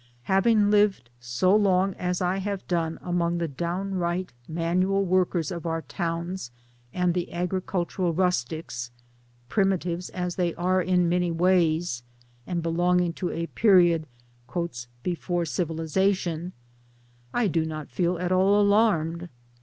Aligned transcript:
Having 0.23 0.71
lived 0.71 1.11
so 1.19 1.55
long 1.55 1.93
as 1.93 2.23
I 2.23 2.37
have 2.37 2.67
done 2.67 2.97
among 3.03 3.37
the 3.37 3.47
downright 3.47 4.33
manual 4.47 5.05
workers 5.05 5.51
of 5.51 5.67
our 5.67 5.83
towns 5.83 6.49
and 6.91 7.13
the 7.13 7.31
agricultural 7.31 8.11
rustics 8.11 8.89
primitives 9.47 10.09
as 10.09 10.37
they 10.37 10.55
are 10.55 10.81
in 10.81 11.07
many 11.07 11.29
ways 11.29 12.01
and 12.47 12.63
belonging 12.63 13.13
to 13.13 13.29
a 13.29 13.45
period" 13.45 14.07
before 15.03 15.43
civi 15.43 15.67
lization 15.77 16.53
"I 17.31 17.45
do 17.45 17.69
hot 17.69 17.91
feel 17.91 18.17
at 18.17 18.31
all 18.31 18.59
alarmed. 18.59 19.29